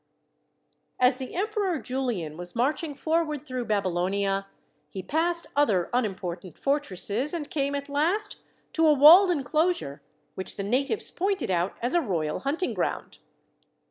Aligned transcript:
As 1.07 1.17
the 1.17 1.35
Emperor 1.35 1.77
Julian 1.77 2.35
was 2.35 2.55
marching 2.55 2.95
forward 2.95 3.45
through 3.45 3.65
Babylonia, 3.65 4.47
he 4.89 5.03
passed 5.03 5.45
other 5.55 5.91
unimportant 5.93 6.57
fortresses, 6.57 7.35
and 7.35 7.51
came 7.51 7.75
at 7.75 7.87
last 7.87 8.37
to 8.73 8.87
a 8.87 8.95
walled 8.95 9.29
enclosure, 9.29 10.01
which 10.33 10.55
the 10.55 10.63
natives 10.63 11.11
pointed 11.11 11.51
out 11.51 11.77
as 11.83 11.93
a 11.93 12.01
royal 12.01 12.39
hunting 12.39 12.73
ground. 12.73 13.19